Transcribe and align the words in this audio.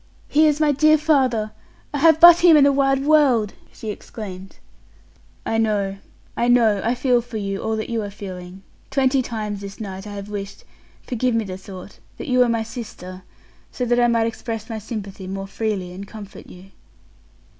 "He 0.27 0.47
is 0.47 0.59
my 0.59 0.71
dear 0.71 0.97
father; 0.97 1.51
I 1.93 1.99
have 1.99 2.19
but 2.19 2.39
him 2.39 2.57
in 2.57 2.63
the 2.63 2.71
wide 2.71 3.05
world!" 3.05 3.53
she 3.71 3.91
exclaimed. 3.91 4.57
"I 5.45 5.59
know 5.59 5.97
I 6.35 6.47
know; 6.47 6.81
I 6.83 6.95
feel 6.95 7.21
for 7.21 7.37
you 7.37 7.61
all 7.61 7.75
that 7.75 7.87
you 7.91 8.01
are 8.01 8.09
feeling. 8.09 8.63
Twenty 8.89 9.21
times 9.21 9.61
this 9.61 9.79
night 9.79 10.07
I 10.07 10.13
have 10.13 10.27
wished 10.29 10.63
forgive 11.03 11.35
me 11.35 11.45
the 11.45 11.55
thought 11.55 11.99
that 12.17 12.27
you 12.27 12.39
were 12.39 12.49
my 12.49 12.63
sister, 12.63 13.21
so 13.71 13.85
that 13.85 13.99
I 13.99 14.07
might 14.07 14.25
express 14.25 14.71
my 14.71 14.79
sympathy 14.79 15.27
more 15.27 15.45
freely 15.45 15.93
and 15.93 16.07
comfort 16.07 16.47
you." 16.47 16.71